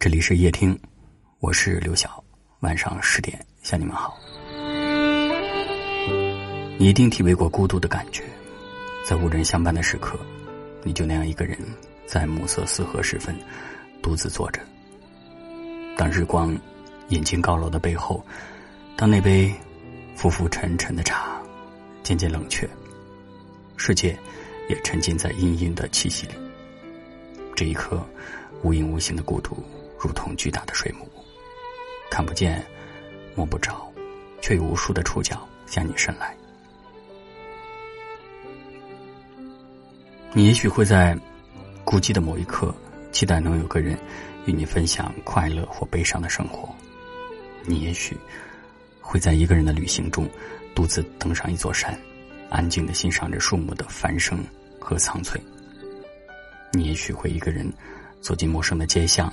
[0.00, 0.80] 这里是夜听，
[1.40, 2.24] 我是刘晓。
[2.60, 4.18] 晚上十点向你们好。
[6.78, 8.24] 你一定体会过孤独的感觉，
[9.06, 10.18] 在无人相伴的时刻，
[10.82, 11.58] 你就那样一个人，
[12.06, 13.36] 在暮色四合时分，
[14.00, 14.62] 独自坐着。
[15.98, 16.58] 当日光
[17.10, 18.24] 引进高楼的背后，
[18.96, 19.54] 当那杯
[20.16, 21.38] 浮浮沉沉的茶
[22.02, 22.66] 渐渐冷却，
[23.76, 24.18] 世界
[24.70, 26.32] 也沉浸在阴阴的气息里。
[27.54, 28.02] 这一刻，
[28.62, 29.62] 无影无形的孤独。
[30.00, 31.06] 如同巨大的水母，
[32.10, 32.64] 看不见，
[33.34, 33.86] 摸不着，
[34.40, 36.34] 却有无数的触角向你伸来。
[40.32, 41.14] 你也许会在
[41.84, 42.74] 孤寂的某一刻，
[43.12, 43.98] 期待能有个人
[44.46, 46.74] 与你分享快乐或悲伤的生活。
[47.66, 48.16] 你也许
[49.00, 50.26] 会在一个人的旅行中，
[50.74, 51.98] 独自登上一座山，
[52.48, 54.42] 安静的欣赏着树木的繁盛
[54.78, 55.38] 和苍翠。
[56.72, 57.70] 你也许会一个人
[58.22, 59.30] 走进陌生的街巷。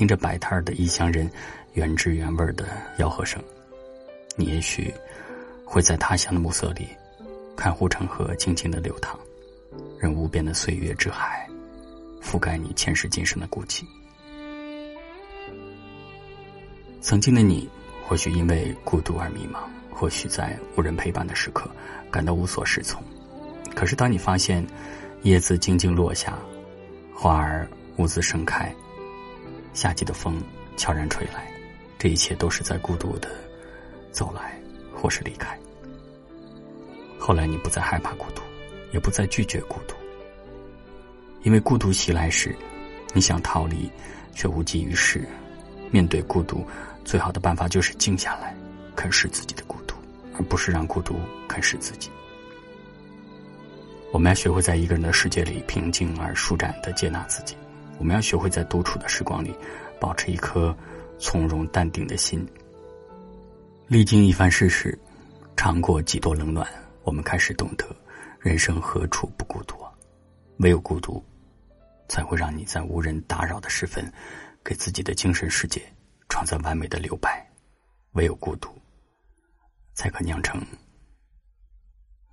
[0.00, 1.30] 听着摆摊的异乡人
[1.74, 3.38] 原汁原味的吆喝声，
[4.34, 4.90] 你也许
[5.62, 6.88] 会在他乡的暮色里
[7.54, 9.20] 看护城河静静的流淌，
[9.98, 11.46] 任无边的岁月之海
[12.22, 13.82] 覆盖你前世今生的孤寂。
[17.02, 17.68] 曾经的你，
[18.08, 19.58] 或许因为孤独而迷茫，
[19.94, 21.70] 或许在无人陪伴的时刻
[22.10, 23.02] 感到无所适从。
[23.74, 24.66] 可是，当你发现
[25.24, 26.38] 叶子静静落下，
[27.14, 28.74] 花儿兀自盛开。
[29.72, 30.42] 夏季的风
[30.76, 31.50] 悄然吹来，
[31.98, 33.30] 这一切都是在孤独的
[34.10, 34.60] 走来，
[34.94, 35.58] 或是离开。
[37.18, 38.42] 后来你不再害怕孤独，
[38.92, 39.94] 也不再拒绝孤独，
[41.42, 42.54] 因为孤独袭来时，
[43.12, 43.90] 你想逃离，
[44.34, 45.26] 却无济于事。
[45.90, 46.66] 面对孤独，
[47.04, 48.56] 最好的办法就是静下来，
[48.96, 49.94] 啃食自己的孤独，
[50.34, 51.16] 而不是让孤独
[51.48, 52.08] 啃食自己。
[54.12, 57.54] 我们要学会在一个人的世界里平静而舒展的接纳自己。
[58.00, 59.54] 我们要学会在独处的时光里，
[60.00, 60.74] 保持一颗
[61.18, 62.48] 从容淡定的心。
[63.88, 64.98] 历经一番世事，
[65.54, 66.66] 尝过几多冷暖，
[67.02, 67.84] 我们开始懂得，
[68.38, 69.92] 人生何处不孤独啊？
[70.60, 71.22] 唯有孤独，
[72.08, 74.10] 才会让你在无人打扰的时分，
[74.64, 75.82] 给自己的精神世界
[76.30, 77.46] 创造完美的留白。
[78.12, 78.70] 唯有孤独，
[79.92, 80.58] 才可酿成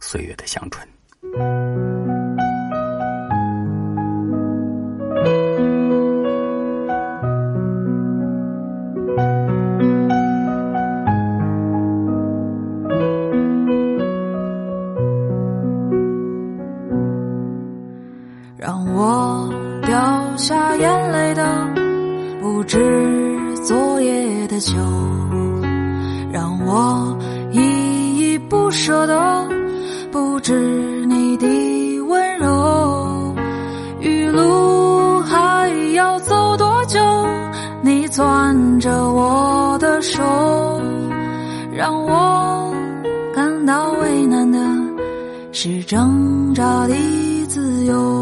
[0.00, 1.91] 岁月的香醇。
[22.62, 22.78] 不止
[23.64, 24.72] 昨夜的酒，
[26.30, 27.18] 让我
[27.50, 27.58] 依
[28.16, 29.48] 依不舍的
[30.12, 33.34] 不知你的温柔。
[33.98, 37.00] 余路还要走多久？
[37.82, 40.22] 你攥着我的手，
[41.74, 42.72] 让我
[43.34, 44.60] 感到为难的
[45.50, 46.94] 是挣扎的
[47.48, 48.21] 自由。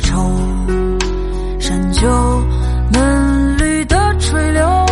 [0.00, 0.30] 愁，
[1.58, 2.06] 深秋
[2.92, 4.86] 嫩绿的垂柳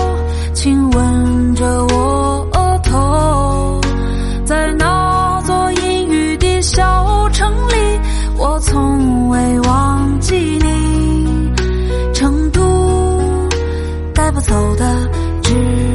[0.55, 3.81] 亲吻着我额头，
[4.45, 8.01] 在那座阴雨的小城里，
[8.37, 11.53] 我从未忘记你。
[12.13, 13.49] 成都
[14.15, 15.11] 带不走的
[15.43, 15.86] 只。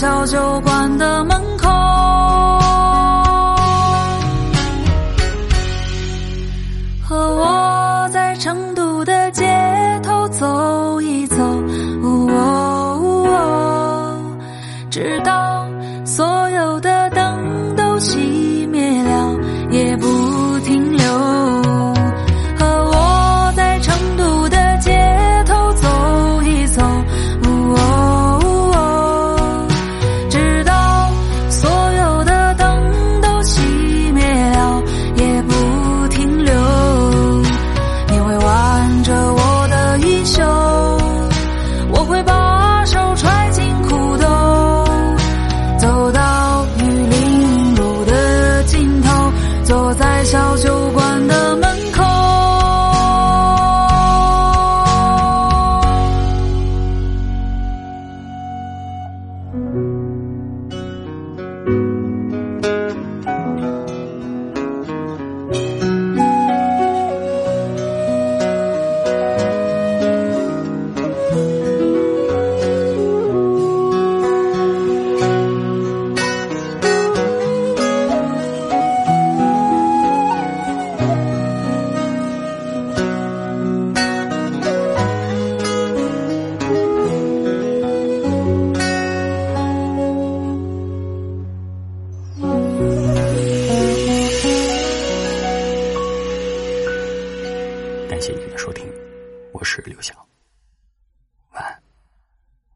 [0.00, 1.68] 小酒馆的门口，
[7.06, 9.44] 和我在成都的街
[10.02, 11.36] 头走一走，
[12.02, 13.28] 哦，
[14.90, 15.66] 直到
[16.06, 18.39] 所有的灯都熄。